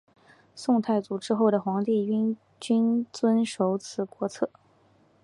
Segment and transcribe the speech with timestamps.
[0.55, 4.49] 宋太祖之后的皇帝均遵守此国策。